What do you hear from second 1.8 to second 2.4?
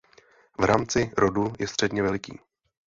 veliký.